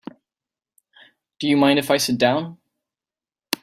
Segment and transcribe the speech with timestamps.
[1.37, 2.57] Do you mind if I sit down?